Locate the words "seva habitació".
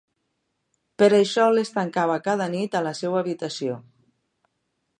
3.01-3.77